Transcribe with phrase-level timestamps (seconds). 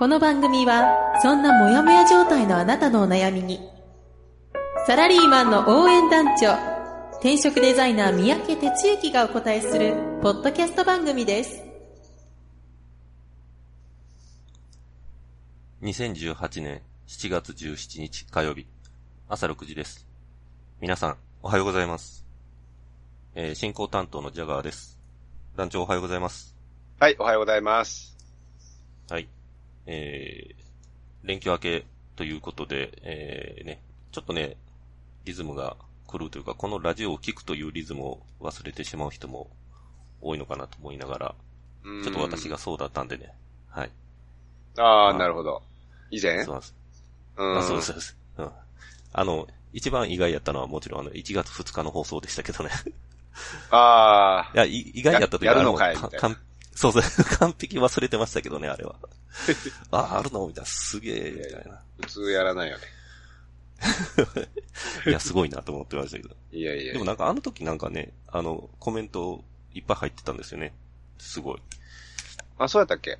[0.00, 3.60] この番組はそんなモヤモヤ状態のあなたのお悩みに
[4.86, 6.54] サラリーマンの応援団長
[7.18, 11.62] 転職デザイナー三宅哲之がお答えするポッドキャスト番組です
[15.82, 18.66] 2018年7月17日火曜日、
[19.28, 20.06] 朝6時です。
[20.80, 22.24] 皆さん、おはようございます。
[23.34, 24.98] えー進行担当のジャガーです。
[25.56, 26.56] 団長おはようございます。
[26.98, 28.16] はい、おはようございます。
[29.10, 29.28] はい。
[29.86, 31.84] えー、連休明け
[32.16, 33.80] ということで、えー、ね、
[34.12, 34.56] ちょっとね、
[35.24, 35.76] リズムが
[36.10, 39.48] 狂うというか、このラジオを聞くというリズムを忘れてしまう人も
[40.20, 41.34] 多いのかなと思いながら、
[42.02, 42.58] ちちょっと私が。
[42.58, 43.32] そうだったんでね。
[43.68, 43.90] はい。
[44.76, 45.62] ああ、なるほど。
[46.10, 46.44] 以前？
[46.44, 46.74] そうなんです。
[47.36, 47.58] うん。
[47.58, 48.16] あ、そうです、そうです。
[48.38, 48.50] うん。
[49.12, 52.70] あの、一番意外やったのはもちろんあの、1月2日の放送でしたけどね。
[53.70, 56.36] あ いや、い意外やったというややるのあかいみたいな
[56.80, 57.02] そうそう、
[57.38, 58.94] 完璧忘れてましたけどね、あれは。
[59.92, 61.74] あ、あるのみたいな、すげえ、みたいな。
[61.76, 62.84] あ、普通やらないよね。
[65.06, 66.34] いや、すごいなと思ってましたけど。
[66.52, 70.72] いやいやでもなんかあの時なんかね、あの、コメントいっぱい入ってたんですよね。
[71.18, 71.62] すごい。
[72.56, 73.18] あ、そうやったっけ？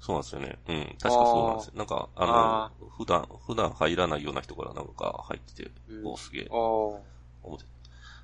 [0.00, 0.58] そうなんですよね。
[0.68, 0.96] うん。
[0.98, 1.72] 確かそうなんですよ。
[1.76, 7.00] なんか、あのあ普段、普段入らないような人からなんか入ってて、うんお、すげえ、お。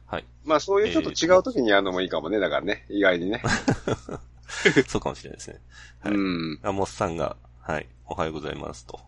[0.06, 0.24] はい。
[0.44, 2.86] まあそういうちょっと違う時にやるのもいいかもね、だからね。
[2.88, 3.42] 意外にね。
[4.88, 5.60] そうかもしれないですね。
[6.00, 6.60] はいうん。
[6.62, 9.00] あ、モスさんが、はい、おはようございますと。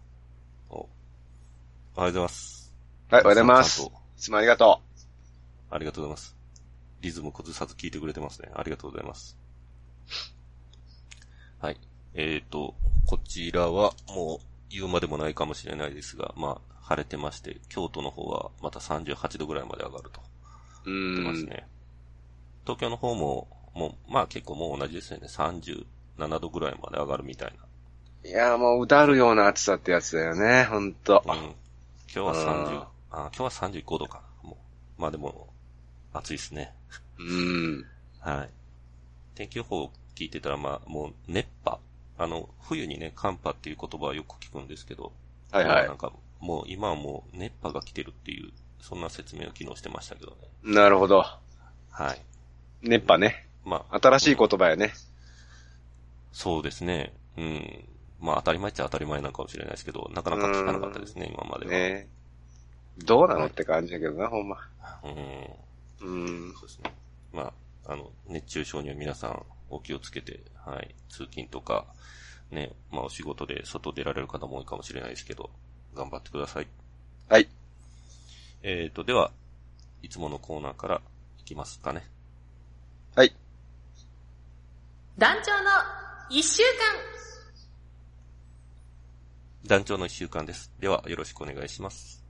[0.69, 0.91] おおはよ
[1.97, 2.75] うございます。
[3.11, 3.83] はい、おはようございます。
[3.83, 4.81] いつもありがと
[5.71, 6.37] ありがとうございます。
[7.01, 8.51] リズム崩さず聞いてくれてますね。
[8.55, 9.39] ありがとうございます。
[11.59, 11.81] はい。
[12.15, 12.75] えーと、
[13.07, 20.21] こちらはもう言うまでもないかもしれないですが、まあ、晴れてまして、京都の方はまた38度ぐらいまで上がると
[20.87, 20.91] う。
[20.91, 21.49] う言ってますん。
[21.49, 21.67] ね。
[22.65, 25.27] 東京の方も、もう、まあ結構もう同じですよね。
[25.29, 27.53] 37度ぐらいまで上がるみたい
[28.23, 31.23] いや、もう、うだるような暑さってやつだよね、ほんと。
[31.27, 31.35] な。
[31.35, 31.41] うん。
[31.41, 31.55] 今
[32.13, 34.51] 日は30、ああ今日は35度かな。
[34.51, 34.59] も
[34.99, 35.01] う。
[35.01, 35.49] まあでも、
[36.13, 36.75] 暑いですね。
[37.19, 37.87] うん。
[38.21, 38.51] はい。
[39.35, 41.79] 天気予報聞いてたら、まあ、もう、熱波。
[42.19, 45.13] あの、冬にね、寒波っていう言葉はよく聞くんですけど、
[45.51, 45.75] はいはい。
[45.77, 50.37] まあなんか、もう今はもう熱波が来てるっていう、そんな説明を昨日してましたけどね。
[50.63, 51.25] なるほど。
[51.91, 52.21] はい。
[52.83, 53.47] 熱波ね。
[53.65, 54.93] まあ、新しい言葉やね。
[56.33, 57.13] そうですね。
[57.37, 57.85] うん。
[58.21, 61.73] まあ当たり前っちゃ当たり前なのかもしれないですけど、なかなか聞かなかったですね、今までは。
[61.73, 62.09] ね
[62.99, 64.57] どうなのって感じだけどな、ほんま。
[66.03, 66.09] うん。
[66.09, 66.53] うん。
[66.55, 66.95] そうですね。
[67.33, 67.53] ま
[67.87, 71.87] あ、あの、熱中症には皆さんお気をつけて、はい、通勤とか、
[72.51, 75.51] ね、まあお仕事で外出られる方も多いかもしれないですけど、
[75.95, 76.67] 頑張ってください。
[77.29, 77.49] はい。
[78.63, 79.31] えーと、では、
[80.03, 81.01] いつものコーナーから
[81.39, 82.05] いきますかね。
[83.15, 83.35] はい。
[85.21, 85.69] 団長の
[86.31, 86.69] 一週間
[89.67, 90.73] 団長の一週間です。
[90.81, 92.25] では、よろしくお願いします。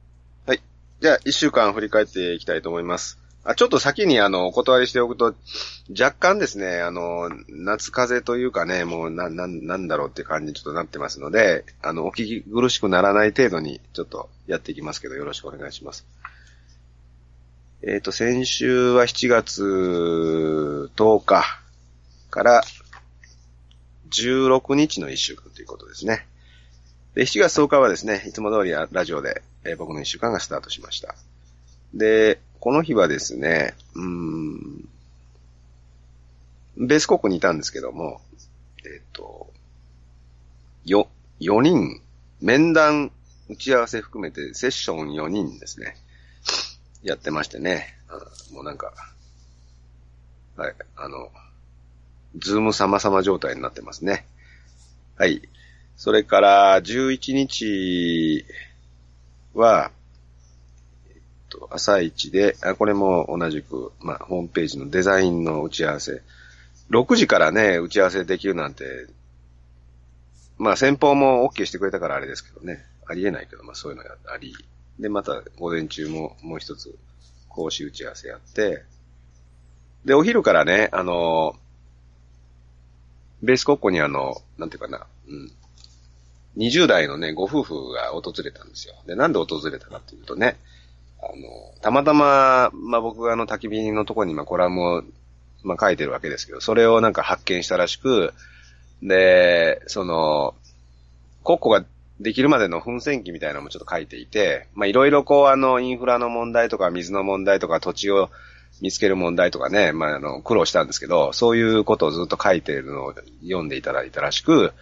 [0.45, 0.62] はい。
[1.00, 3.21] じゃあ、一週間振り返っていきたいと思います。
[3.45, 5.37] あ、ちょっと先にあの、お断りしておくと、
[5.97, 16.09] 若干ですね、あの、夏風邪というかね、もうな、な、なんだろうって感じにちょっとなってますので、あの、お聞き苦しくならない程度に、ちょっとやっていきますけど、よろしくお願いします。
[17.83, 19.62] えっ、と、先週は7月
[20.97, 21.45] 10日
[22.31, 22.62] から
[24.10, 26.26] 16日の一週間ということですね。
[27.15, 31.15] で、7月10日はですね、いつも通りラジオで、えー僕の一週間がスタートしました。
[31.94, 34.88] で、この日はですね、うーん、
[36.76, 38.20] ベース国にいたんですけども、
[38.84, 39.53] えっ、と、
[40.84, 41.09] よ、
[41.41, 42.00] 4人、
[42.41, 43.10] 面談
[43.49, 45.96] 打ち合わせ含めてセッション4人ですね、
[47.02, 47.96] やってましてね、
[48.52, 48.93] もうなんか、
[50.56, 51.31] はい、あの、
[52.37, 54.27] ズーム様々状態になってますね。
[55.17, 55.43] はい。
[55.97, 58.47] それから、11日
[59.55, 59.91] は、
[61.11, 66.23] えっと、朝一で、あ、これも同じく、まあ、ホームページのデザインの打ち合わせ。
[66.91, 69.06] 6時からね、打ち合わせできるなんて、
[70.56, 72.85] まあ、先方も OK してくれたからあれですけどね。
[73.06, 74.55] ありえないけど、まあ、そういうのがあり。
[74.99, 76.97] で、また、午前中ももう一つ、
[77.49, 78.85] 講師打ち合わせやって、
[80.05, 81.56] で、お昼からね、あの、
[83.42, 85.52] ベース国庫にあの、なんていうかな、うん。
[86.56, 88.94] 20代のね、ご夫婦が訪れたんですよ。
[89.06, 90.56] で、なんで訪れたかっていうとね、
[91.22, 95.02] あの、たまたま、まあ、僕があの焚き火のとこにまコラムを、
[95.62, 98.32] まあ、書いてるわけですけど、それをなんか発見したらしく、
[99.02, 100.54] で、その、
[101.44, 101.84] 国庫が
[102.20, 108.31] できるまでの噴泉機みたいなのもちょっと書いていて、まあ、いろいろこうあの、インフラの問題とか水の問題とか土地を
[108.81, 114.73] 見つける問題とかね、まあ、あの、苦労したんですけど、そういうことをずっと書いてるのを読んでいただいたらしく、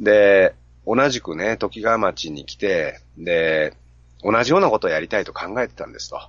[0.00, 0.54] で、
[0.86, 3.74] 同じくね、時川町に来て、で、
[4.22, 6.20] 同じようなことをやりたいと考えてたんですと。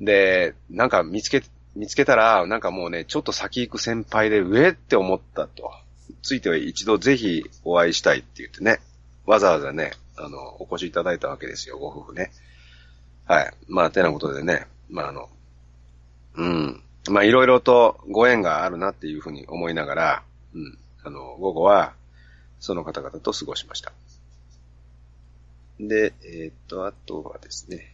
[0.00, 1.42] で、なんか見つけ、
[1.76, 5.70] 見つけたら、なんかもうね、ちょっと先行く先輩で上って思ったと。
[6.22, 8.80] ついては一度ぜひお会いしたいって言ってね、
[9.26, 12.30] わざわざね、あの、お越しいただいたわけですよ、ご夫婦ね。
[13.26, 13.54] はい。
[13.68, 15.28] まあ、てなことでね、まあ、あの、
[16.36, 16.82] うん。
[17.08, 20.22] まあ、いろいろとご縁があるなっていうふうに思いながら、
[20.54, 20.78] うん。
[21.04, 21.94] あの、午後は、
[22.60, 23.92] その方々と過ごしました。
[25.80, 27.92] で、えー、っと、あとはですね、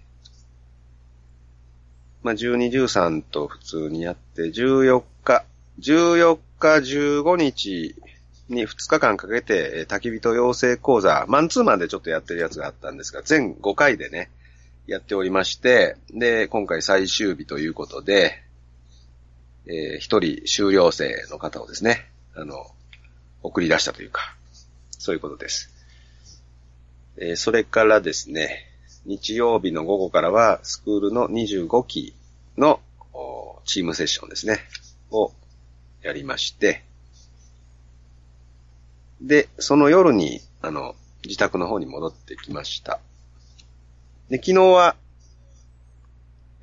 [2.22, 5.44] まあ、12、13と普通にやって、14日、
[5.80, 7.94] 14日、15日
[8.48, 14.30] に2日間かけて、焚き火と養成講座、マンツーマンでちょっとやってるやつがあったんですが、全5回でね、
[14.88, 18.42] やっておりまして、で、今回最終日ということで、
[19.66, 22.66] えー、一人修了生の方をですね、あの、
[23.42, 24.34] 送り出したというか、
[24.92, 25.68] そういうことです。
[27.18, 28.64] えー、それからですね、
[29.04, 32.14] 日曜日の午後からは、スクールの25期
[32.56, 32.80] の
[33.66, 34.58] チームセッションですね、
[35.10, 35.34] を
[36.00, 36.82] やりまして、
[39.20, 40.94] で、その夜に、あの、
[41.24, 43.00] 自宅の方に戻ってきました。
[44.30, 44.96] で、昨日は、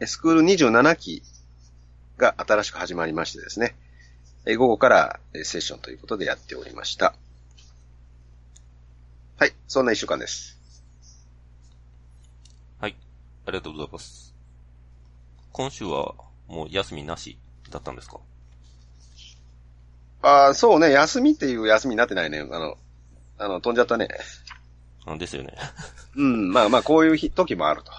[0.05, 1.23] スクール27期
[2.17, 3.75] が新しく始まりましてですね、
[4.57, 7.15] 午後からセッションということでやっておりました。
[9.37, 10.59] はい、そんな一週間です。
[12.79, 12.95] はい、
[13.47, 14.35] ありがとうございます。
[15.51, 16.13] 今週は
[16.47, 17.39] もう休みなし
[17.71, 18.19] だったんですか？
[20.21, 22.39] ああ、そうね、休みっていう休みになってないね。
[22.41, 22.77] あの、
[23.39, 24.09] あの、飛んじゃったね。
[25.05, 25.55] あですよね。
[26.15, 27.91] うん、まあまあ、こういう時もあると。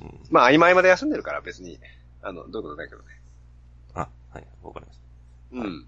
[0.00, 1.78] うん、まあ、合間合間で休んでるから別に、
[2.22, 3.08] あの、どういうことないけどね。
[3.94, 5.58] あ、はい、わかりました。
[5.58, 5.86] うん。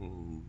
[0.00, 0.42] うん。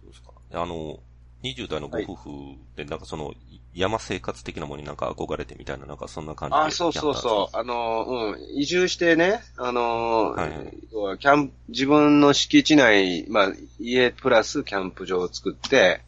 [0.00, 0.32] そうですか。
[0.52, 1.00] あの、
[1.42, 2.30] 20代のご夫婦
[2.76, 3.34] で、なんかその、
[3.74, 7.56] 山生活的なものになんか憧れてみたいな、なんかそんな感じであ、そうそうそう。
[7.56, 16.00] あの、うん、移住してね、あの、はいはい、キャンプ、自分の敷地内、まあ、家プラスキャンプ場を作って、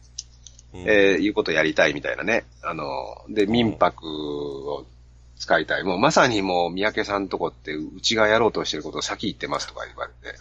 [0.73, 2.45] えー、いうことをやりたいみたいなね。
[2.63, 2.85] あの、
[3.29, 4.07] で、民泊
[4.71, 4.85] を
[5.37, 5.83] 使いたい。
[5.83, 10.37] もうまさにもう三宅さんとこって、うちがやろうとしてることを先言ってますとか言われて。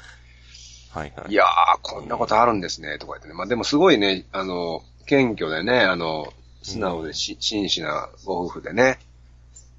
[0.91, 1.33] はいはい。
[1.33, 1.47] いやー、
[1.83, 3.35] こんなことあるんですね、とか言ってね。
[3.35, 6.33] まあでもすごいね、あの、謙虚でね、あの、
[6.63, 8.99] 素直でし、うん、真摯なご夫婦でね、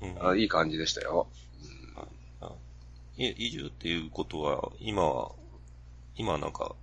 [0.01, 1.27] うん、あいい感じでしたよ。
[2.42, 5.31] うん、移住っていうことは、今は、
[6.15, 6.75] 今はなんか、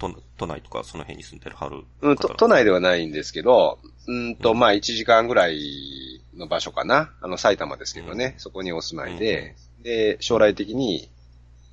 [0.00, 7.12] 都都内とかその辺に住んでるはるうん、都内ではないんですけど、うんと、うん、まあ1時間ぐらいの場所かな。
[7.20, 11.10] あの、埼玉ですけどね、うん、そこにお住まいで、うん、で、将来的に、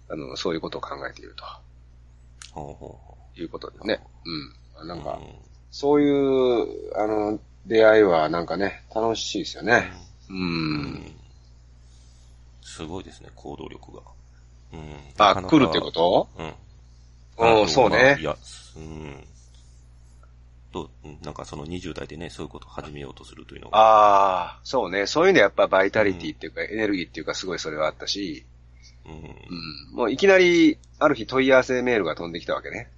[0.09, 1.45] あの、そういうことを考えていると。
[2.51, 3.39] ほうほうほう。
[3.39, 4.01] いうことでね。
[4.77, 4.87] うん。
[4.87, 5.19] なんか、
[5.71, 9.91] そういう、あの、出会いはなんかね、楽しいですよね。
[10.29, 10.37] うん。
[10.37, 11.13] うん
[12.61, 14.03] すごいですね、行動力が。
[14.73, 14.81] うん。
[15.17, 16.29] あ、来るってこと？
[16.37, 16.53] うん。
[17.37, 18.17] うん、そうね。
[18.19, 18.35] いや、
[18.75, 19.27] うん。
[20.71, 20.89] と、
[21.21, 23.77] なんかその20代でね、そういうことを始めようとするというのが。
[23.77, 25.07] ああ、そうね。
[25.07, 28.45] そういうのやっぱバイタリティっていうか、うん、エネルギーっていうかすごいそれはあったし、
[29.05, 29.13] うん。
[29.13, 29.17] う
[29.93, 32.89] ん、もういきなり、ある日問い合わせメールが飛んできたわけね。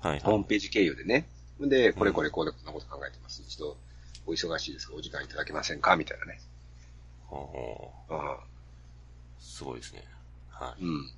[0.00, 1.28] はい、はい、ホームページ経由でね。
[1.60, 3.42] で、これこれこうでこんなこと考えてます。
[3.42, 3.76] 一度、
[4.26, 5.96] お忙しいですが、お時間いただけませんか？
[5.96, 6.40] みたいなね。
[7.30, 7.46] は
[8.10, 8.38] あ、ああ。
[9.38, 10.04] すごいですね。
[10.50, 10.82] はい。
[10.84, 11.10] うん。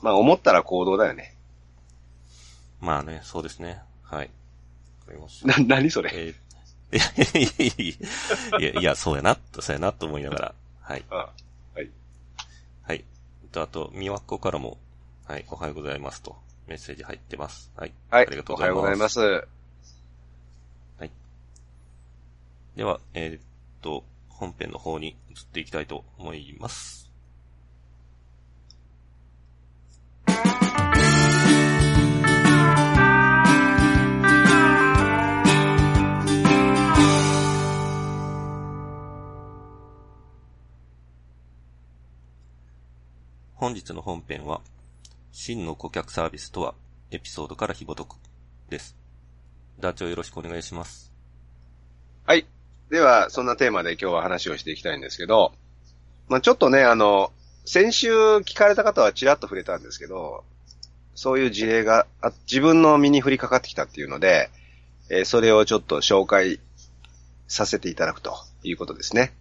[0.00, 1.34] うん、まあ、思ったら行動だよね。
[2.80, 3.80] まあね、そうですね。
[4.02, 4.30] はい。
[5.00, 5.60] わかりました。
[5.60, 6.46] な、何それ、えー、
[6.92, 10.54] いやいやいや、そうやな、そうやなと思いながら。
[10.80, 11.04] はい。
[11.10, 11.18] ああ
[11.74, 11.90] はい。
[12.82, 13.04] はい。
[13.54, 14.78] あと、みわっこからも、
[15.26, 16.36] はい、おはようございますと。
[16.66, 17.70] メッセージ入ってます。
[17.76, 17.92] はい。
[18.10, 18.26] はい。
[18.26, 18.78] ありがとうございます。
[18.78, 19.20] おはようございます。
[20.98, 21.10] はい。
[22.76, 23.40] では、えー、っ
[23.80, 27.05] と、本編の方に移っていきたいと思います。
[43.56, 44.60] 本日の本編は、
[45.32, 46.74] 真の顧客サービスとは、
[47.10, 48.16] エピソードから紐解く、
[48.68, 48.94] です。
[49.80, 51.10] 団長よろしくお願いします。
[52.26, 52.44] はい。
[52.90, 55.54] では、そんなテーマで今日は話をしていきたいんですけど、
[56.28, 57.32] まあちょっとね、あの、
[57.64, 60.44] 先週聞かれた方はちらっと触れたんですけど、
[61.14, 64.50] そういう事例があ自分の身に降りかかってきたっていうので、
[65.08, 66.60] えーそれをちょっと紹介
[67.48, 69.32] させていただくということですね。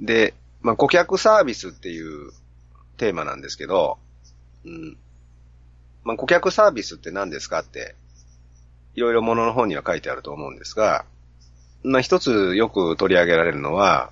[0.00, 0.32] で、
[0.66, 2.32] まあ顧客サービスっていう
[2.96, 3.98] テーマなんですけど、
[4.64, 4.96] うん。
[6.02, 7.94] まあ顧客サービスって何ですかって
[8.96, 11.04] いろいろものの本には書いてあると思うんですが、
[11.84, 14.10] まあ一つよく取り上げられるのは、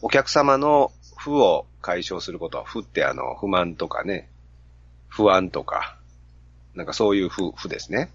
[0.00, 4.28] お客様の負を解消することは、負ってあの、不満とかね、
[5.06, 5.98] 不安とか、
[6.74, 8.10] なんかそういう負、負ですね。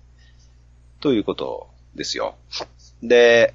[0.99, 2.35] ということですよ。
[3.01, 3.53] で、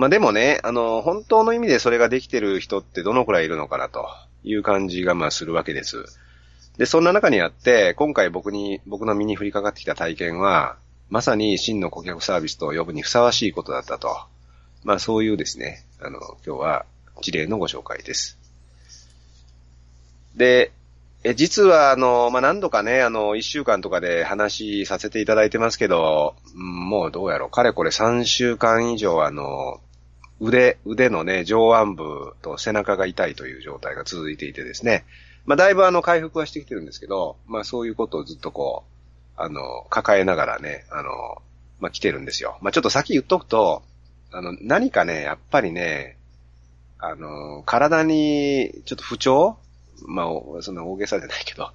[0.00, 4.08] まあでもね、あの、本当の意味でそれができてる人ってどのくらいいるのかなと
[4.42, 6.06] いう感じがまあするわけです。
[6.78, 10.78] で、そんな中にあって、今回僕に、僕の身に降りかかってきた体験は、
[11.10, 14.16] まさに真の顧客サービスと呼ぶにふさわしいことだったと。
[14.84, 16.86] まあそういうですね、あの、今日は
[17.20, 18.38] 事例のご紹介です。
[20.34, 20.72] で、
[21.24, 29.78] え、実はあの、まあ何度かね、あの、一週間とかで話させていただいてますけど、もうどうやろう、かれこれ3週間以上あの、
[30.40, 35.04] 腕、腕のね、上腕部と背中が痛いという状態が続いていてですね、
[35.46, 38.84] まあだいぶあの、回復はしてきてるんですけど、まあそういうことをずっとこ
[39.38, 41.10] う、あの、抱えながらね、あの、
[41.78, 42.58] まあ来てるんですよ。
[42.62, 43.82] まあちょっと先言っとくと、
[44.32, 46.16] あの、何かね、やっぱりね、
[46.98, 49.56] あの、体にちょっと不調
[50.06, 50.24] ま
[50.58, 51.70] あ、そんな大げさじゃないけど、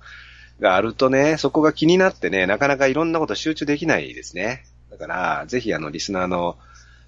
[0.60, 4.66] があるとね、そこが気になってね、なかなかいろんなこと集中できないですね。
[4.90, 6.58] だから、ぜひあの、リスナーの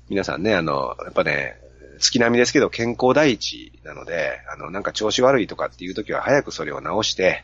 [0.09, 1.59] 皆さんね、あの、やっぱね、
[1.99, 7.43] 月並みですけど健康第一なので、あの、なんか調子悪いとかっていう時は早くそれを直して、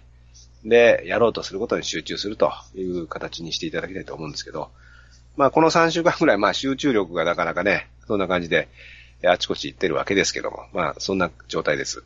[0.64, 4.70] で、やろうとすることに集中するという形にしていただきたいと思うんですけど、
[5.36, 8.70] まあ、この3週間ぐらい、まあ、集中力がなかなかね、そんな感じで、
[9.26, 12.04] あちこち行ってるわけですけども、まあ、そんな状態です。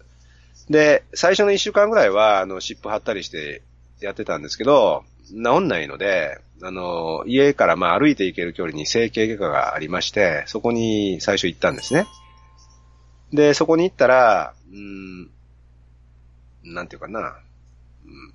[0.70, 3.62] で、最初の1週間ぐらいは、あの、湿布貼ったりして
[4.02, 12.06] やってたんですけど、治んないので、あの、家からまあ歩いて行ける距離に整形外科がありまして、そこに最初行ったんですね。
[13.32, 15.30] で、そこに行ったら、うん、
[16.64, 17.20] なんていうかな、
[18.06, 18.34] うん、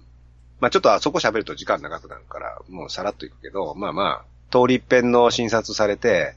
[0.61, 6.35] まあちょっとあそこ喋ると時間長くなるから、もうさらっと行くけど、まあまあ、通り一遍の診察されて、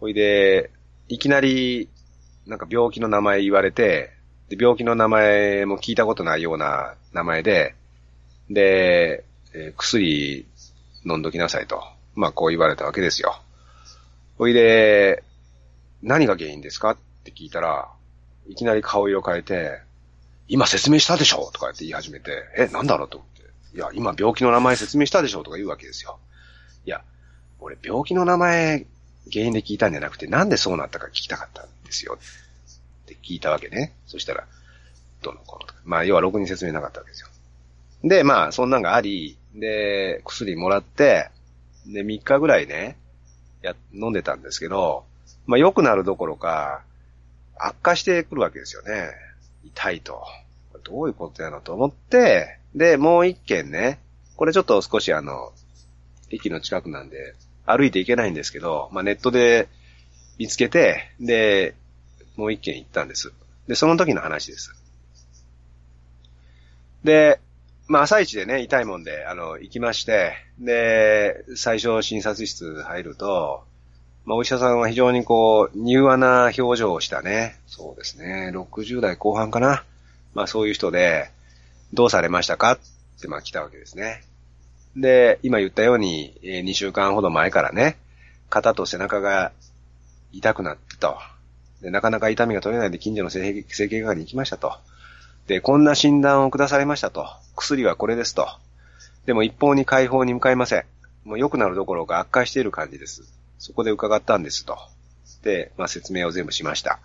[0.00, 0.70] ほいで、
[1.08, 1.88] いきなり、
[2.46, 4.10] なんか病気の名前言われて、
[4.48, 7.74] で、病気の名前も聞いたことないような名前で、
[8.52, 10.46] で、え薬
[11.04, 11.82] 飲んどきなさいと。
[12.14, 13.40] まあ、こう言われたわけですよ。
[14.38, 15.22] ほいで、
[16.02, 17.88] 何が原因ですかって聞いたら、
[18.46, 19.80] いきなり顔色変えて、
[20.48, 23.76] 今説明したでしょとかって言い始めて、え、なんだろうと思って。
[23.76, 26.18] いや、今病気の名前説明したでしょとか言うわけですよ。
[26.84, 27.02] いや、
[27.60, 28.86] 俺病気の名前
[29.32, 32.18] 原因で聞いたんじゃなくて、なんでそうなったか聞きたかったんですよ。
[32.18, 33.94] って聞いたわけね。
[34.06, 34.46] そしたら、
[35.22, 35.74] どの子とか。
[35.84, 37.28] まあ、要はろくに説明なかったわけですよ。
[38.04, 41.30] で、まあ、そんなんがあり、で、薬もらって、
[41.86, 42.96] で、3日ぐらいね、
[43.62, 45.04] や、飲んでたんですけど、
[45.46, 46.82] まあ、良くなるどころか、
[47.56, 49.10] 悪化してくるわけですよね。
[49.64, 50.24] 痛いと。
[50.84, 54.00] どういうことやのと思って、で、もう一軒ね、
[54.36, 55.52] これちょっと少しあの、
[56.30, 59.68] 駅の近くなんで、歩いていけないんですけど、まあ、ネットで
[60.38, 61.74] 見つけて、で、
[62.36, 63.32] もう一軒行ったんです。
[63.68, 64.74] で、その時の話です。
[67.04, 67.38] で、
[67.88, 73.64] まあ、朝一でね、痛いもんで、あの、行きまして、で、最初診察室入ると、
[74.24, 77.56] まあ、お医者さんは非常にこう、柔和な表情をしたね。
[77.66, 79.84] そうですね、60代後半かな。
[80.34, 81.30] まあ、そういう人で、
[81.92, 82.72] どうされましたか？
[82.72, 82.78] っ
[83.20, 84.22] て、まあ、来たわけですね。
[84.96, 87.98] で、今言ったように、え2週間ほど前からね、
[88.48, 89.52] 肩と背中が
[90.32, 91.16] 痛くなってと。
[91.80, 94.74] で、なかなか痛みが取れないで近所の整形外科に行きましたと。
[95.46, 97.26] で、こんな診断を下されましたと。
[97.56, 98.48] 薬はこれですと。
[99.26, 100.84] でも一方に解放に向かいません。
[101.24, 103.22] もう良くなるどころか悪化している感じです。
[103.58, 104.76] そこで伺ったんですと。
[105.42, 106.98] で、まあ説明を全部しました。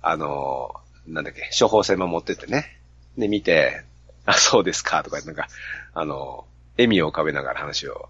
[0.00, 0.74] あの
[1.06, 2.78] なんだっけ、処方箋も持ってってね。
[3.18, 3.84] で、見て、
[4.24, 5.48] あ、そうですか、とか、なんか、
[5.94, 6.44] あの
[6.76, 8.08] 笑みを浮かべながら話を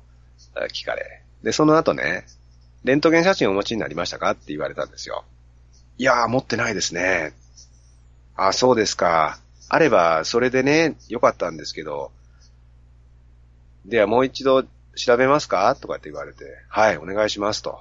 [0.73, 1.23] 聞かれ。
[1.43, 2.25] で、その後ね、
[2.85, 4.31] レントゲン写真をお持ちになりましたか？
[4.31, 5.25] って言われたんですよ。
[5.99, 7.33] いやー、持ってないですね。
[8.37, 9.39] あ、そうですか。
[9.69, 12.13] あれば、それでね、よかったんですけど、
[13.85, 15.77] ではもう一度調べますか？
[15.81, 17.81] とかって言われて、はい、お願いしますと。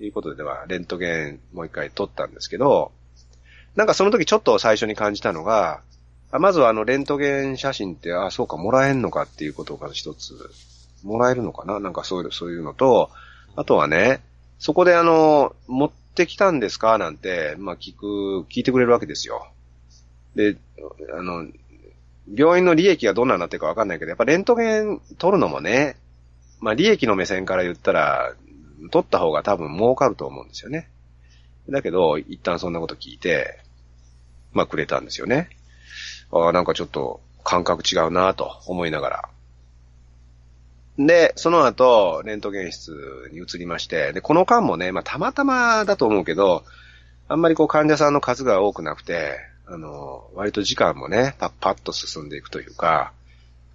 [0.00, 2.90] いうことで、では、レントゲンもう一回撮ったんですけど、
[3.76, 5.82] なんかその時ちょっと最初に感じたのが、
[6.32, 10.32] まずはあの、レントゲン写真って、あ、そうか、もらえんのかっていうことが一つ
[11.02, 11.80] もらえるのかな？
[11.80, 13.10] なんかそういう、そういうのと、
[13.56, 14.22] あとはね、
[14.58, 16.96] そこであの、持ってきたんですか？
[16.98, 19.46] なんて、まあ聞く、聞いてくれるわけですよ。
[20.34, 20.56] で、
[21.12, 21.46] あの、
[22.32, 25.96] 病院の利益がどんなになってるかわかんないけど、やっぱレントゲン取るのもね、
[26.60, 28.34] まあ利益の目線から言ったら、
[28.90, 30.88] 取った方が多分儲かると思うんですよね。
[31.68, 33.60] だけど、一旦そんなこと聞いて、
[34.52, 35.50] まあくれたんですよね。
[36.32, 39.28] ああ、なんかちょっと感覚違うなと思いながら。
[40.98, 46.64] で、その後、レントゲン室に移りまして、で、この間もね、まあたまたまだと思うけど、
[47.28, 49.38] あんまりこう患者さんの数が多くなくて、
[49.72, 53.12] あの、割と時間もね、パッパッと進んでいくというか、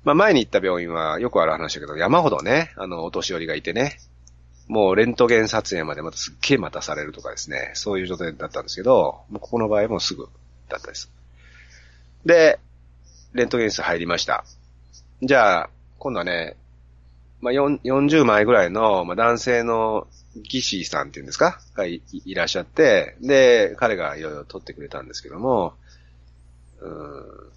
[0.04, 3.98] まあ前に行った病院はよくある話だけど、山ほどね、あの、お年寄りがいてね、
[4.68, 10.28] もうレントゲン撮影までまたすっげえ待たされるとかですね、そういう状態だったんですけど、もうここの場合もすぐ
[10.68, 11.10] だったです。
[12.26, 12.60] で、
[13.34, 14.44] レントゲン室入りました。
[15.22, 16.58] じゃあ、今度はね、
[17.42, 21.60] まあ、40枚ぐらいの、まあ、男性の技師さんっていうんですか？
[21.76, 25.74] がいいらっしゃって、で、彼がいろいろ撮ってくれたんですけども、
[26.82, 27.52] うん。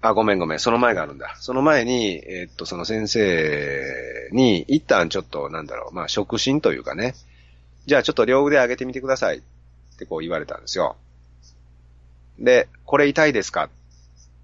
[0.00, 0.58] あ、ごめんごめん。
[0.58, 1.34] その前があるんだ。
[1.40, 7.14] その前に、えー、っと、その先生に、一旦ちょっと、なんだろう、まあ、触診というかね。
[7.86, 9.38] じゃあちょっと両腕上げてみてください。
[9.38, 9.40] っ
[9.96, 10.96] てこう言われたんですよ。
[12.38, 13.64] で、これ痛いですか？
[13.64, 13.68] っ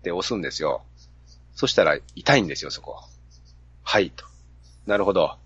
[0.02, 0.82] て押すんですよ。
[1.54, 3.02] そしたら痛いんですよ、そこ。
[3.82, 4.25] はい、と。
[4.87, 5.37] なるほど。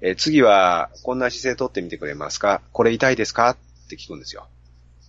[0.00, 2.60] えー、次は、こんな姿勢取ってみてくれますか？
[2.72, 3.50] これ痛いですか？
[3.50, 3.56] っ
[3.88, 4.46] て聞くんですよ。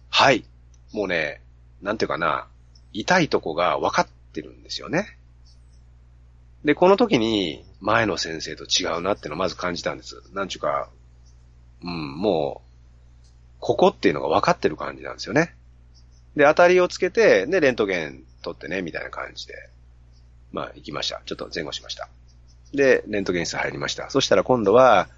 [0.10, 0.46] はい。
[0.94, 1.42] もうね、
[1.82, 2.48] なんていうかな、
[2.94, 5.18] 痛いとこが分かってるんですよね。
[6.64, 10.22] で、この時に前の先生と違うなってのをまず感じたんです。
[10.34, 10.90] なんちゅうか、
[11.84, 12.68] うん、もう、
[13.60, 15.56] ここっていうのが分かってる感じなんですよね。
[16.36, 19.54] で、当たりをつけて、で、レントゲン取ってね、みたいな感じで。
[20.52, 21.22] まあ、行きました。
[21.26, 22.10] ちょっと前後しました。
[22.74, 24.10] で、レントゲン室入りました。
[24.10, 25.10] そしたら今度は、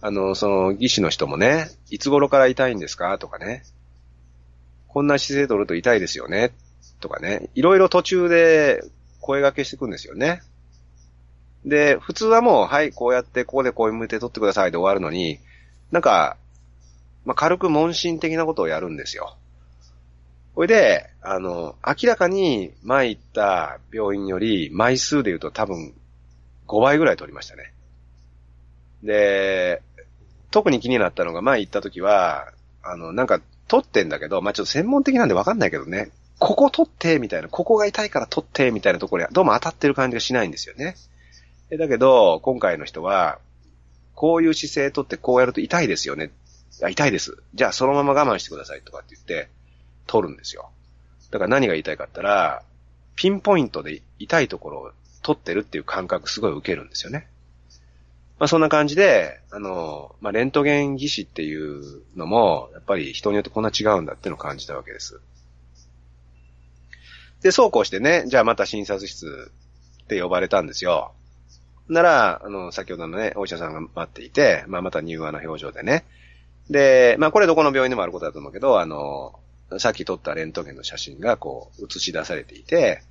[0.00, 3.18] あの、その、技師の人もね、いつ頃から痛いんですか？
[3.18, 3.64] とかね。
[4.96, 6.54] こんな姿勢取ると痛いですよね。
[7.00, 7.50] とかね。
[7.54, 8.82] いろいろ途中で
[9.20, 10.40] 声掛けしていくんですよね。
[11.66, 15.38] で、普通はもう、はい、こうやって、ここでこういう向いて取ってくださいで終わるのに、
[15.90, 16.38] なんか、
[17.26, 19.36] まあ、軽く問診的なことをやるんですよ。
[20.54, 25.92] ほいで、あの、明らかに前行った病院より枚数で言うと多分
[26.68, 27.74] 5倍ぐらい取りましたね。
[29.02, 29.82] で、
[30.50, 40.96] 特に気になったのが前行った時は、あの、なんか取ってんだけど、まあ、ちょっと専門的なんでわかんないけどね、ここ取って、みたいな、ここが痛いから取って、みたいなところにどうも当たってる感じがしないんですよね。
[41.70, 43.38] だけど、今回の人は、
[44.14, 46.30] こういう姿勢取ってこうやると痛いですよね。
[46.88, 47.38] 痛いです。
[47.54, 49.48] じゃあそのまま我慢してくださいとかって言って、
[50.06, 50.70] 取るんですよ。
[51.30, 52.62] だから何が言いたいかったら、
[53.14, 54.90] ピンポイントで痛いところを
[55.22, 57.26] 取ってるっていう感覚すごい受けるんですよね。
[58.38, 65.20] まあそんな感じで、あの、まあレントゲン技師っていうのも、やっぱり人によってこんな違うんだっていうのを感じたわけです。
[67.42, 69.50] で、そうこうしてね、じゃあまた診察室
[70.04, 71.12] って呼ばれたんですよ。
[71.88, 76.04] なら、あの、先ほどのね、お医者さんが待っていて、まあまた入話の表情でね。
[76.68, 79.38] で、まあこれどこの病院でもあることだと思うけど、あの、
[79.78, 83.02] さっき撮ったレントゲンの写真がこう映し出されていて、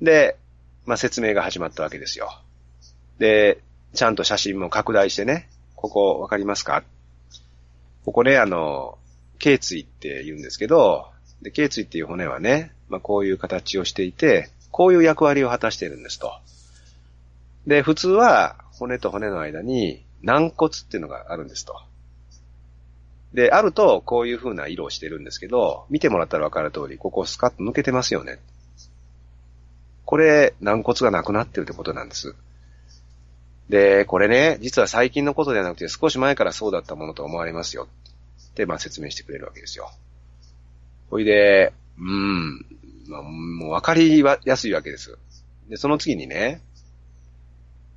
[0.00, 0.36] で、
[0.84, 2.30] まあ、説明が始まったわけですよ。
[3.18, 3.58] で、
[3.96, 6.84] ちゃんと写真も拡大してね、ここわかりますか？
[8.04, 8.98] ここね、あの、
[9.40, 11.10] 頸椎って言うんですけど、
[11.42, 16.32] で、頸椎っていう骨はね、まあ、こういう形をしていて、こういう役割を果たしているんですと。
[17.66, 21.80] で、普通は骨と骨の間に軟骨っていうのがあるんですと。
[23.34, 28.38] で、あると、こういう風な色をしてるんですけど、見てもらったらわかる通り、ここスカッと抜けてますよね。
[30.04, 32.34] これ、軟骨がなくなってるってことなんです。
[33.68, 37.88] で、これね、実は最近のことではなくて、少し前からそうだったものと思われますよ。
[38.52, 39.90] って、まあ説明してくれるわけですよ。
[41.10, 42.64] ほいで、うん、
[43.08, 45.18] まあ、もうわかりやすいわけです。
[45.68, 46.60] で、その次にね、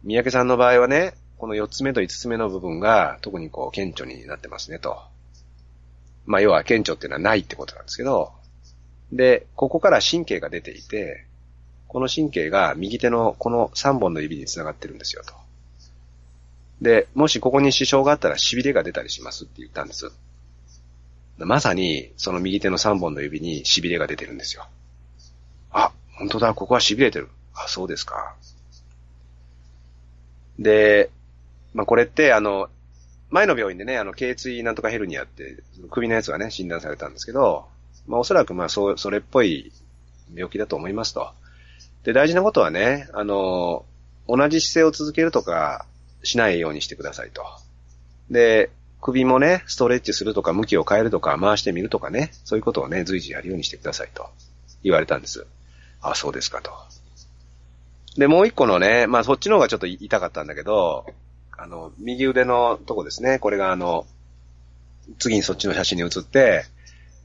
[0.04, 5.00] 三宅さんの場合はね、この4つ目と5つ目の部分が特にこう顕著になってますねと。
[6.26, 8.32] まあ要は顕著っていうのはないってことなんですけど、
[9.12, 11.26] で、ここから神経が出ていて、
[11.88, 15.34] この神経が右手のこの3本の指につながってるんですよと。
[16.82, 20.12] で、もしここに支障があったら痺れが出たりしますって言ったんです。
[21.38, 24.68] まさにその右手の3本の指に痺れが出てるんですよ。
[25.72, 27.30] あ、本当だ、ここは痺れてる。
[27.54, 28.36] あ、そうですか。
[30.58, 31.10] で、
[31.74, 32.70] まあこれってあの、
[33.30, 35.58] 前の病院でね、あの、頸椎なんとかヘルニアって、
[35.92, 37.68] 首のやつがね、診断されたんですけど、
[38.08, 39.72] まあおそらくまあそう、それっぽい
[40.34, 41.32] 病気だと思いますと。
[42.04, 43.86] で、大事なことはね、あの、
[44.28, 45.86] 同じ姿勢を続けるとか
[46.24, 47.44] しないようにしてくださいと。
[48.30, 48.70] で、
[49.02, 54.30] 首もね、ストレッチするとか、向きを変えるとか、回してみるとかね、そういうことをね、随時やるようにしてくださいと
[54.84, 55.46] 言われたんです。
[56.02, 56.72] あ、そうですかと。
[58.18, 61.06] で、もう一個のね、まあそっちの方がちょっと痛かったんだけど、
[61.58, 64.06] あの、右腕のとこですね、これがあの、
[65.18, 66.66] 次にそっちの写真に写って、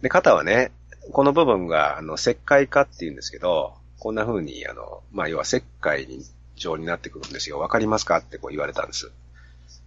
[0.02, 0.70] で、肩はね、
[1.12, 6.24] この部分が、あの、石灰化って言うんですけど、こんな風に、あの、まあ、要は石灰に
[6.56, 7.58] 状になってくるんですよ。
[7.58, 9.10] わかりますかってこう言われたんです。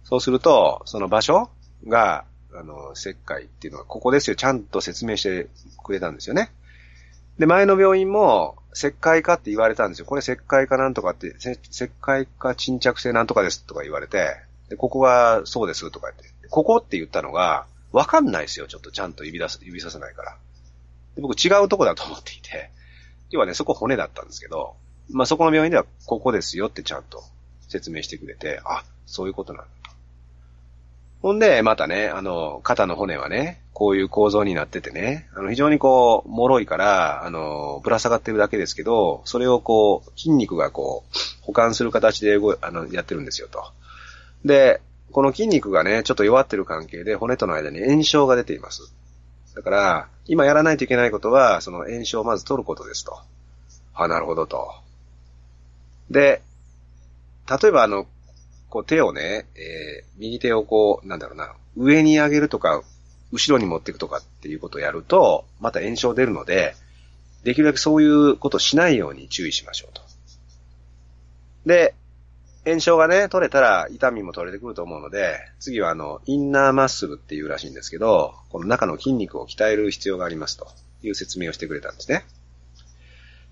[0.04, 1.50] そうすると、その場所
[1.86, 4.36] が、あの、石灰っていうのはここですよ。
[4.36, 5.48] ちゃんと説明して
[5.82, 6.50] くれたんですよね。
[7.38, 10.06] で、前の病院も、石灰化って言われたんですよ。
[10.06, 14.36] これ石灰化なんとかって、石灰化沈着性なんとかですとか言われて、
[14.68, 18.66] で、ここはそうですとか言って、ここって言ったのが、わかんないですよ。
[18.66, 20.36] ちょっとちゃんと指出す、指させないから。
[21.16, 22.70] で僕違うとこだと思っていて、
[23.30, 24.76] 要はね、そこ骨だったんですけど、
[25.10, 27.22] まあ、そこの病院ではここですよってちゃんと
[27.68, 29.68] 説明してくれて、あ、そういうことなんだ。
[31.20, 43.64] ほんで、またね、あの、肩の骨はね、こういう構造になっててね、あの、非常にこう、脆いから、あの、ぶら下がってるだけですけど、それをこう、筋肉がこう、保管する形で動あの、やってるんですよと。
[44.44, 48.92] で、この筋肉がね、ちょっと弱ってる関係で骨との間に炎症が出ています。
[49.56, 53.18] だから、今やらないといけないことは、その炎症をまず取ることですと。
[53.94, 54.72] あ、なるほどと。
[56.10, 56.42] で、
[57.48, 58.06] 例えばあの、
[58.68, 62.82] こう手をね、えー、右手をこう、なんだろうな、上に上げるとか、
[63.32, 66.74] 後ろに持っていくとかっていうことをやると、また炎症出るので、
[67.44, 70.02] できるだけそういうことをしないように注意しましょうと。
[71.66, 71.94] で、
[72.64, 80.66] 炎症がね、取れたら痛みも取れてくると思うので、次はあの、インナーマッスルっていうらしいんですけど、この中の筋肉を鍛える必要がありますと
[81.02, 82.24] いう説明をしてくれたんですね。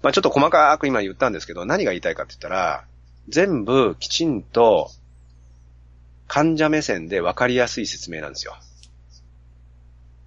[0.06, 2.84] まあちょっと細かく今言ったんですけど、何が言いたいかって言ったら、
[3.28, 4.92] 全部きちんと
[6.28, 8.56] 患者目線で分かりやすい説明なんですよ。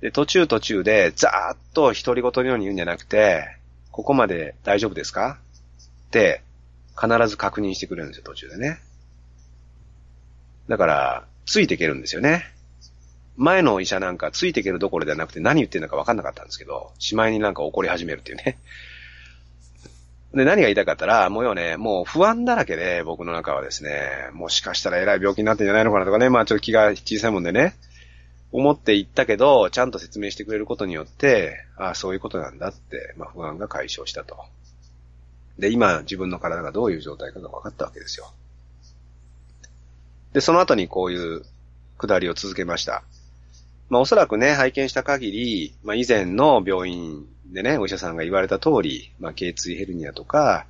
[0.01, 3.55] で、途中途中でざーっと独り言のように言うんじゃなくて、
[3.89, 5.39] ここまで大丈夫ですか？
[6.07, 6.41] って
[7.01, 8.81] 必ず確認してくれるんですよ、途中でね。
[10.67, 12.43] だから、ついていけるんですよね。
[13.37, 18.57] 前の医者なんかついていけるどころではなくて何言ってるのか分かんなかったんですけど、しまいになんか怒り始めるっていうね。
[20.33, 27.75] で、何が言いたかったら、もうよね、もう不安だらけで、僕の中はですね、もしかしたら偉い病気になってんじゃないのかなとかね、まあちょっと気が小さいもんでね、
[28.51, 34.37] 思って言ったけど、ちゃんと説明してくれることによって、ああ、そういうことなんだって、まあ不安が解消したと。
[35.57, 38.31] で、今自分の体がどういう状態かが分かったわけですよ。
[40.33, 41.43] で、その後にこういう
[41.97, 43.03] 下りを続けました。
[43.89, 50.65] まあおそらくね、拝見した限り、まあ以前の病院でね、お医者さんが言われた通り、まあ、頸椎ヘルニアとか、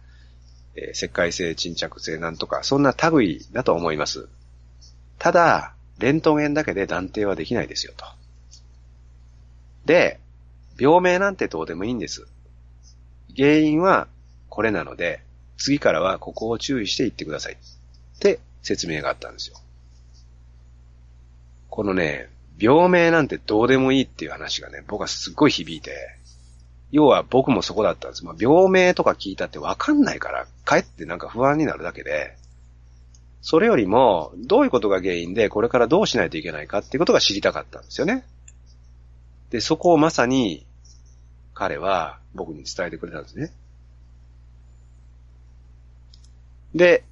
[0.76, 4.30] えー、石灰性沈着性なんとか、そんな類だと思います。
[5.18, 8.06] ただ、レントゲンだけで断定はできないですよと。
[9.86, 10.20] で、
[10.80, 12.26] 病名なんてどうでもいいんです。
[13.36, 14.08] 原因は
[14.48, 15.22] これなので、
[15.58, 17.54] 次からはここを注意していってください。
[17.54, 19.58] って説明があったんですよ。
[21.70, 26.19] このね、病名なんてどうでもいいっていう話がね、僕はすっごい響いて、
[26.92, 28.26] 要は僕もそこだったんです。
[28.26, 32.36] まあ、病名とか聞いたってわかんないから、かえってなんか不安になるだけで、
[33.42, 38.26] それよりも、どういうことが原因で、これからどうしないといけないかっていうことが知りたかったんですよね。
[39.50, 40.66] で、そこをまさに、
[41.54, 43.52] 彼は僕に伝えてくれたんですね。
[46.76, 47.04] で、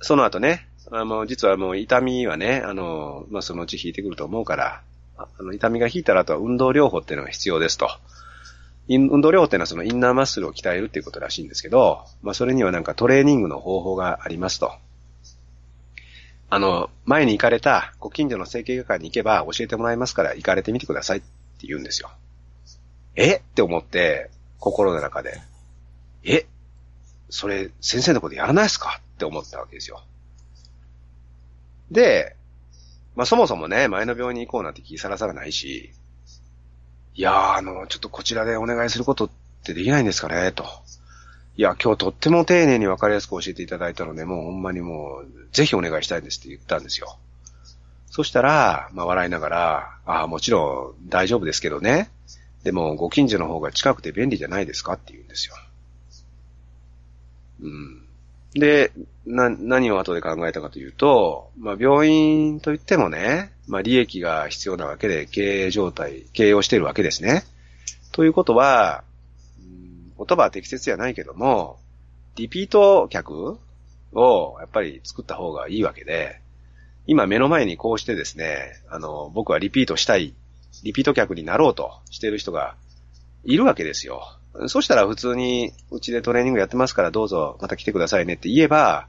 [0.00, 4.82] その後ね、あの、実はもう痛みはね、あの、まあ、そのうち引いてくると思うから、
[5.16, 7.88] あの、痛みが引いたらあとは運動療法っていうのが必要ですと。
[8.88, 14.72] 運動療法っていうのはそのインナーマッスルを鍛えるっていうことらしいんですけど、まあそれにはなんかトレーニングの方法がありますと。
[16.50, 22.10] あの、前に行かれたご近所の整形外科に行けば教えてもらいますから行かれてみてくださいって言うんですよ。
[23.16, 23.36] え？
[23.36, 25.40] って思って、心の中で。
[26.24, 26.46] え？
[27.30, 29.00] それ、先生のことやらないですか？
[29.00, 30.02] って思ったわけですよ。
[31.90, 32.36] で、
[33.16, 35.92] まあそもそもね、前の病院に行こうなんて気さらさらないし、
[37.14, 39.30] いやー、あの、ちょっとこちらでお願いすることっ
[39.64, 40.64] てできないんですかね、と。
[41.56, 47.18] いや、今日とっても丁寧にわかりやすく教えていただいたので、もうほんまにもう、ぜひお願いしたいんですって言ったんですよ。
[48.06, 52.10] そしたら、まあ笑いながら、ああ、もちろん大丈夫ですけどね。
[52.64, 55.54] でも、ご近所の方が近くて便利じゃないですかって言うんですよ。
[57.60, 58.02] うん。
[58.54, 58.92] で、
[59.26, 67.44] な、何を後で考えたかというと、まあ、病院といってもね、まあ、利益が必要なわけで、経営状態、経営をしているわけですね。
[68.12, 69.04] ということは、
[69.58, 71.78] うん、言葉は適切じゃないけども、
[72.36, 73.58] リピート客
[74.12, 76.40] をやっぱり作った方がいいわけで、
[77.06, 80.34] 今目の前にこうしてですね、あの、僕はリピートしたい、
[80.82, 82.76] リピート客になろうとしている人が
[83.44, 84.22] いるわけですよ。
[84.68, 89.08] そしたら普通に、うちでトレーニングやってますからどうぞまた来てくださいねって言えば、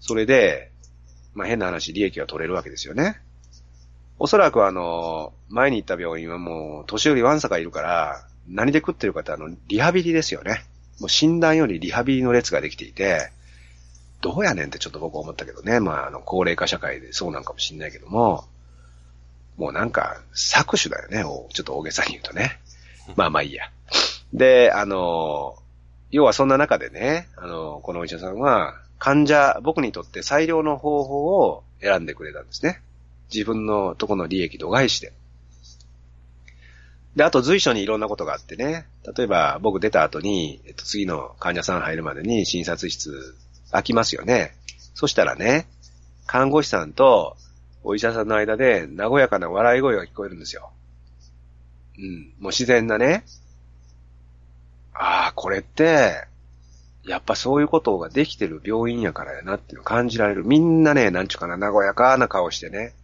[0.00, 0.70] それで、
[1.32, 3.20] まあ変な話、利益が取れるわけですよね。
[4.24, 10.64] おそらくあの、前に行った病院はもう年寄りワンサがいるから、何で食ってるかってあの、リハビリですよね。
[10.98, 13.30] もう診断よりリハビリの列ができていて、
[14.22, 15.78] どうやねんってちょっと僕思ったけどね。
[15.78, 18.46] まあ、あの、高齢化社会でそうなんかもしんないけども、
[19.58, 21.22] もうなんか、搾取だよね。
[21.52, 22.58] ちょっと大げさに言うとね。
[23.16, 23.64] まあまあいいや。
[24.32, 25.58] で、あの、
[26.10, 32.80] 要はそんな中でね、あの、このお医者さんは、患者、僕にとって最良の方法を選んでくれたんですね。
[33.32, 35.12] 自分のとこの利益度外視で。
[37.16, 38.86] で、あと随所にいろんなことがあってね。
[39.16, 43.36] 例えば僕出た後に、えっと、次の患者さん入るまでに診察室
[43.70, 44.56] 空きますよね。
[44.94, 45.66] そしたらね、
[46.26, 47.36] 看護師さんと
[47.82, 50.70] お医者さんの間で和やかな笑い声が聞こえるんですよ。
[51.98, 52.32] うん。
[52.40, 53.24] もう自然なね。
[54.94, 56.26] ああ、これって、
[57.04, 60.44] やっぱそういうことができてる病院やからやなっていうのを感じられる。
[60.44, 62.94] みんなね、なんちゅうかな、和やかな顔してね、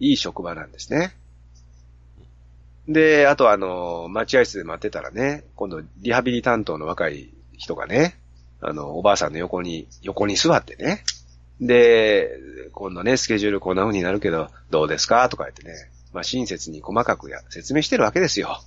[0.00, 1.14] いい職場なんですね。
[2.88, 8.16] で、あとあの、待合室で待ってたらね、今度リハビリ担当の若い人がね、
[8.60, 11.02] あの、おばあさんの横に、横に座ってね、
[11.60, 12.30] で、
[12.72, 15.72] 今度ね、スケジュールこんな風になるけど、どうですかとか言ってね、
[16.12, 18.60] まあ親切に細かくや説明してるわけですよ。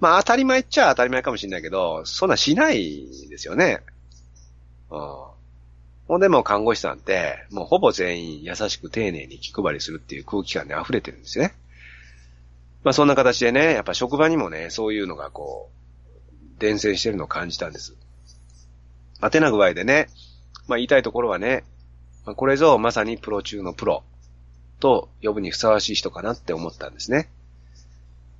[0.00, 3.80] まあ当たり前っちゃ当たり前かもしれないけど、そんなしないですよね。
[4.90, 5.37] うん。
[6.08, 11.54] ほんでも看護師さんって、もうほぼ全員優しく丁寧に気配りするっていう空気感で溢れてるんですよね。
[12.82, 17.94] まあそんな形でね、やっぱ職場にもね、そういうのがこう、伝染してるのを感じたんです。
[19.20, 20.08] まあ手な具合でね、
[20.66, 21.64] まあ言いたいところはね、
[22.24, 24.02] まあ、これぞまさにプロ中のプロ
[24.80, 27.28] と呼ぶにふさわしい人かなって思ったんですね。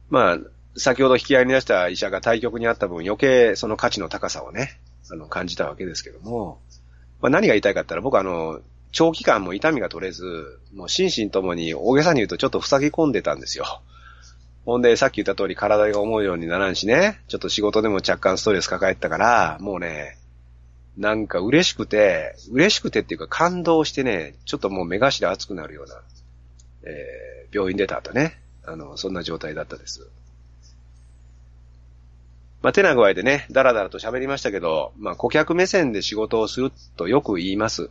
[0.09, 0.39] まあ、
[0.77, 4.79] 先ほど引き合いに出した医者が対局にあった分余計その価値の高さをね、
[5.11, 6.61] あの、感じたわけですけども、
[7.21, 8.61] まあ何が言いたいかったら僕あの、
[8.93, 13.83] 長期間も痛みが取れず、もう心身ともに大げさに言うとちょっと塞ぎ込んでたんですよ。
[14.65, 20.19] ほんで、さっき言った通り体が思うようにならんしね、ちょっと仕事でも若干ストレス抱えてたから、もうね、
[20.99, 25.95] なんか嬉しくて、嬉しくてっていうか感動してね、ちょっともう目頭熱くなるような、
[26.83, 30.07] えー、病院出た後ね、あの、そんな状態だったです。
[32.62, 37.90] まあ、手な具合でね、だらだらと喋りましたけど、まあ、顧客目線で仕事をするとよく言います。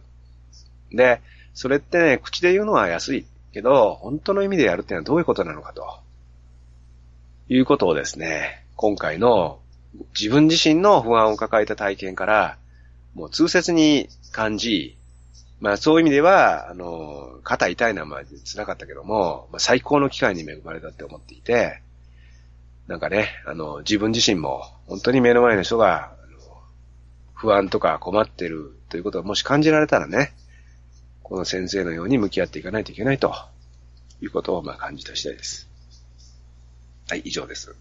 [0.91, 1.21] で、
[1.53, 5.99] それってね、口で言うのは安いけど、本当の意味でやるってのはどういうことなのかと。
[7.49, 9.59] いうことをですね、今回の
[10.19, 12.57] 自分自身の不安を抱えた体験から、
[13.15, 14.97] もう痛切に感じ、
[15.59, 21.81] まあそういう意味では、あの、肩痛いのはまあ辛かったけども、まあ、最高の機会に恵まれたって思っていて、
[22.87, 26.15] なんかね、あの、自分自身も、本当に目の前の人が、
[27.33, 30.33] 不安とか困ってるということをもし感じられたらね、
[31.21, 33.35] この先生のように向き合っていかないといけないと
[34.21, 35.69] いうことをまあ感じた次第です。
[37.09, 37.75] はい、以上です。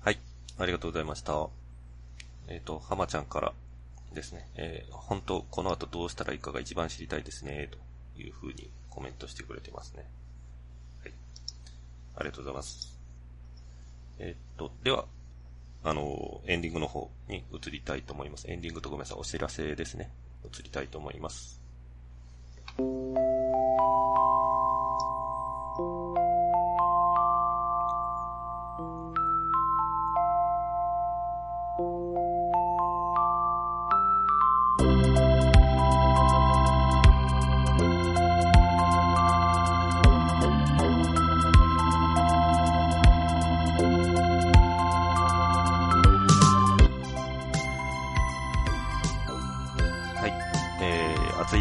[0.00, 0.18] はい、
[0.58, 1.48] ありがとうございました。
[2.48, 3.52] えっ、ー、と、浜ちゃんから
[4.14, 7.70] ですね、えー、本当、この後どうしたらいいかが一番知りたいですね、
[8.14, 10.04] というふうにコメントしてくれてますね。
[12.16, 12.98] ありがとうございます。
[14.18, 15.04] えっと、では、
[15.84, 18.50] あの、エンディングの方に移りたいと思います。
[18.50, 20.10] エンディングとごめんなさい、お知らせですね。
[20.44, 21.60] 移りたいと思います。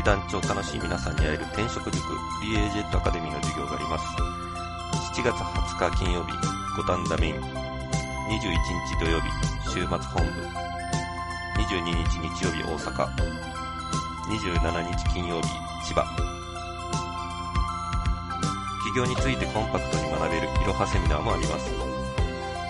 [0.05, 1.97] 団長楽しい皆さんに会える転職塾
[2.39, 4.05] DAJ アカデミーの授業があります。
[5.17, 6.31] 7月20日金曜日、
[6.77, 7.35] 五反田メイン。
[7.35, 9.27] 21日土曜日、
[9.65, 10.31] 週末本部。
[11.57, 13.09] 22日日曜日大阪。
[14.29, 15.47] 27日金曜日、
[15.87, 16.05] 千葉。
[18.85, 21.71] 起業についてコンパクトに学べるいろはセミナーもあります。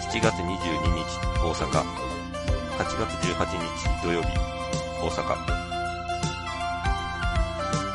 [0.09, 0.47] 7月22
[0.95, 1.03] 日、
[1.43, 1.83] 大阪。
[2.77, 3.43] 8月18
[3.99, 4.29] 日土曜日、
[5.03, 5.64] 大阪。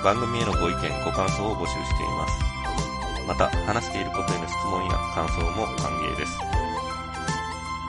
[0.02, 2.40] 番組へのご意見、ご感想を募集しています。
[3.28, 6.38] また、話していることへの質問や感想も歓迎です。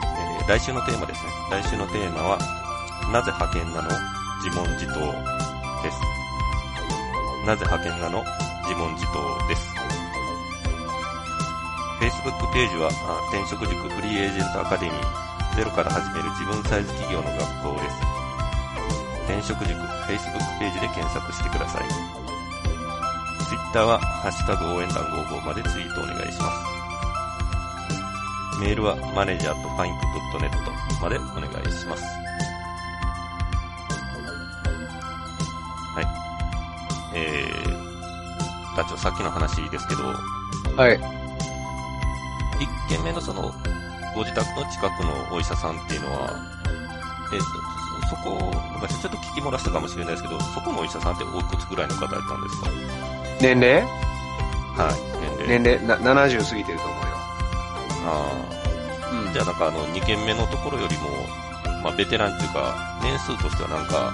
[0.04, 1.30] えー、来週のテーマですね。
[1.50, 2.38] 来週のテーマは、
[3.10, 3.88] なぜ派遣なの？
[4.44, 5.00] 自問自答
[5.82, 6.00] です。
[7.46, 8.24] なぜ派遣なの？
[8.68, 9.74] 自問自答です。
[11.98, 12.90] Facebook ページは、
[13.32, 17.96] 転職塾フリーエージェントアカデミー、ゼロから始める自分サイズ企業の学校です。
[19.24, 21.82] 転職塾 Facebook ページで検索してください。
[23.48, 26.82] Twitter は、ハッシュタグ応援団55までツイートお願いします。
[28.60, 30.06] メールは、マネージャーとファインク
[30.38, 30.50] .net
[31.02, 32.04] までお願いします。
[35.94, 37.16] はい。
[37.16, 40.04] えー、団長、さっきの話ですけど、
[40.76, 41.00] はい。
[42.60, 43.52] 一軒目のその、
[44.14, 46.30] ご自宅の近くのお医者さんっていうのは、
[47.32, 47.71] えっ、と、
[48.12, 52.68] そこ、昔ちょっと聞き漏らしたかもしれないですけど、そこのお医者さんっておいくつぐらいの方やったんですか？
[53.40, 53.82] 年齢？
[54.76, 54.94] はい、
[55.48, 55.80] 年齢。
[55.80, 57.02] 年齢、な、70過ぎてると思うよ。
[58.04, 58.32] あ
[59.12, 59.32] うんあ。
[59.32, 61.08] じゃあなんかあの、2軒目のところよりも、
[61.82, 64.12] まあ、ベテランっていうか、年数としてはなんか、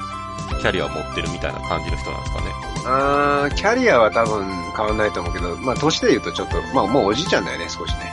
[0.60, 2.46] キャリアを持ってるみたいな感じの人なんですかね？
[2.86, 8.12] あーキャリアは多分変わんないと思うけど、まあ年で言うとちょっと、まあもうおじいちゃんだよね、少しね。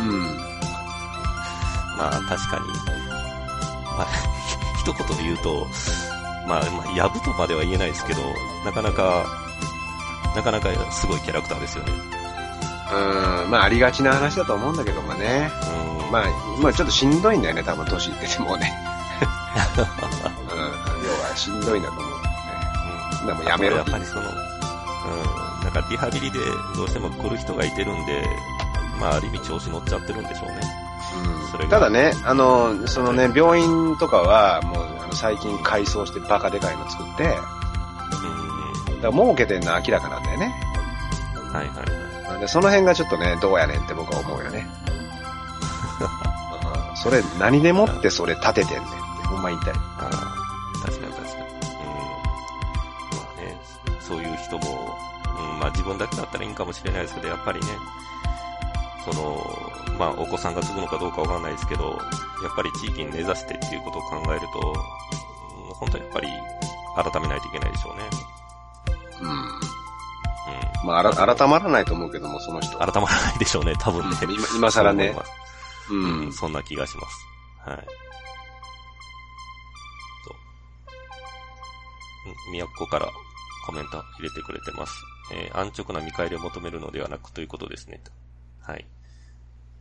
[0.00, 0.08] うん。
[0.08, 0.36] うん。
[1.96, 2.64] まあ確かに、
[3.96, 4.06] まあ、
[4.78, 5.66] 一言で言うと、
[6.46, 8.22] まあ、まあ、やぶとまでは言えないですけど、
[8.64, 9.24] なかなか、
[10.34, 11.92] なかなかすごいキャラクターですよね。
[12.92, 15.50] うん、まあありがちな話だと思うんだけどもね。
[16.04, 16.12] うん。
[16.12, 16.24] まあ、
[16.60, 18.72] まあちょっとしんどいんだよね、多分年いっててもね。
[19.78, 20.64] うん、
[21.04, 22.40] 要はしんどいんだと思うんだよね。
[23.20, 24.28] うんでもやめろやっぱりその、うん、
[25.62, 26.38] なんかリハビリで
[26.76, 28.28] どうしても来る人がいてるんで、
[29.00, 30.83] まあある意味調子乗っちゃってるんでしょうね。
[31.68, 37.42] ただね、あの、そのね、病院とかは、もう、あの最近改装してバカでかいの作って、だか
[38.92, 39.00] うん。
[39.02, 40.54] ら儲けてんのは明らかなんだよね。
[41.52, 41.76] はいはい
[42.32, 42.40] はい。
[42.40, 44.66] でその辺がちょっとね、どうやねんって僕は思うよね。
[46.00, 46.04] う
[46.92, 48.96] んそれ、何でもってそれ立ててんねんって、
[49.28, 49.74] ほんま言いたい。
[49.74, 51.42] ああ、確かに確かに。
[51.42, 51.48] うん。
[53.18, 53.60] まあね、
[54.00, 54.98] そういう人も、
[55.38, 57.66] うん、まあ自分だけだったらいいんかもしれないですけど、やっぱりね、
[59.04, 59.46] その、
[59.98, 61.96] まあお子さんが継ぐのかどうかわからないですけど、や
[62.50, 64.74] っぱり地域に根ざしてっていうことを考えると、
[65.68, 66.28] うん、本当にやっぱり
[67.12, 68.02] 改めないといけないでしょうね。
[69.20, 69.28] うん。
[69.28, 70.86] うん。
[70.86, 72.76] まあ、あら改まらないと思うけども、その人。
[72.78, 74.16] 改まらないでしょうね、多分ね。
[74.22, 75.14] うん今今更ね
[75.88, 76.32] そうん、ん。
[76.32, 77.26] そんな気がします。
[77.70, 77.86] はい。
[80.24, 80.36] そう。
[82.46, 83.08] うん、宮古から
[83.66, 84.94] コメント入れてくれてます。
[85.32, 88.02] えー安直な見返りを求めるのではなくということですね。
[88.60, 88.86] はい。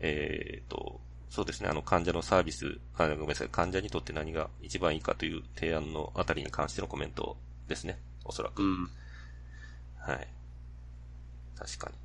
[0.05, 7.37] えーと、そうですね、あの患者のサービス、あごめんなさい、患者にとって何が一番いいかという提案のあたりに関してのコメント
[7.69, 8.61] ですね、おそらく。
[8.61, 8.89] うん。
[9.97, 10.27] はい。
[11.57, 11.95] 確かに。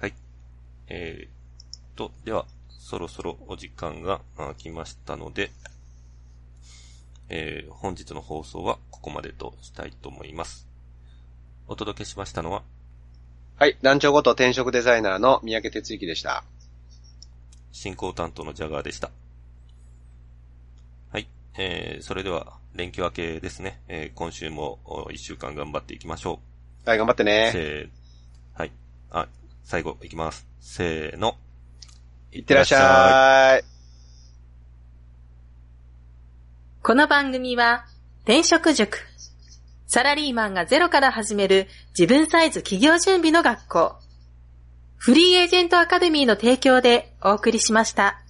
[0.00, 0.14] はい。
[0.88, 5.52] えー、と、では、そろそろお時間があ来ましたので、
[7.28, 10.66] えー、本日の放送はここまでとしたいと思います。
[11.68, 12.64] お届けしましたのは、
[13.58, 13.76] はい。
[13.82, 16.44] 団長こと転職デザイナーの三宅哲之でした。
[17.72, 19.10] 進行担当のジャガーでした。
[21.10, 21.26] はい。
[21.56, 23.80] えー、それでは、連休明けですね。
[23.88, 26.38] えー、今週もお一週間頑張っていきましょ
[26.86, 26.88] う。
[26.88, 27.50] はい、頑張ってね。
[27.52, 27.88] せー、
[28.54, 28.70] はい。
[29.10, 29.26] あ、
[29.64, 30.46] 最後いきます。
[30.60, 31.36] せーの。
[32.30, 33.64] いってらっしゃい。
[36.84, 37.86] この番組は、
[38.22, 39.00] 転職塾。
[39.88, 41.66] サラリーマンがゼロから始める
[41.98, 43.96] 自分サイズ企業準備の学校。
[44.96, 48.20] フリーエージェントアカデミーの提供でお送りしました。